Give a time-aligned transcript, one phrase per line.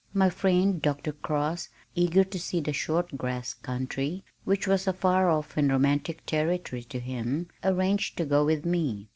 [0.15, 1.11] My friend, Dr.
[1.11, 6.25] Cross, eager to see The Short Grass Country which was a far off and romantic
[6.25, 9.09] territory to him, arranged to go with me.